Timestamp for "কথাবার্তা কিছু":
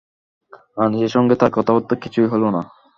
1.53-2.19